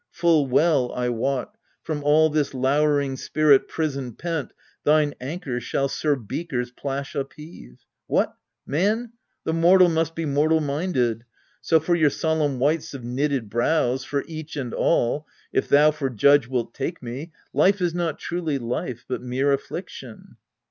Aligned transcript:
Full 0.09 0.47
well 0.47 0.91
I 0.93 1.09
wot, 1.09 1.53
From 1.83 2.03
all 2.03 2.31
this 2.31 2.55
lowering 2.55 3.15
spirit 3.17 3.67
prison 3.67 4.13
pent 4.15 4.51
Thine 4.83 5.13
anchor 5.21 5.59
shall 5.59 5.87
Sir 5.87 6.15
Beaker's 6.15 6.71
plash 6.71 7.13
upheave. 7.13 7.85
What, 8.07 8.33
man! 8.65 9.11
the 9.43 9.53
mortal 9.53 9.89
must 9.89 10.15
be 10.15 10.25
mortal 10.25 10.59
minded. 10.59 11.23
So, 11.61 11.79
for 11.79 11.93
your 11.93 12.09
solemn 12.09 12.57
wights 12.57 12.95
of 12.95 13.03
knitted 13.03 13.47
brows, 13.47 14.03
For 14.03 14.23
each 14.27 14.55
and 14.55 14.73
all 14.73 15.27
if 15.53 15.67
thou 15.69 15.91
for 15.91 16.09
judge 16.09 16.47
wilt 16.47 16.73
take 16.73 17.03
me 17.03 17.31
Life 17.53 17.79
is 17.79 17.93
not 17.93 18.17
truly 18.17 18.57
life, 18.57 19.05
but 19.07 19.21
mere 19.21 19.53
affliction. 19.53 20.37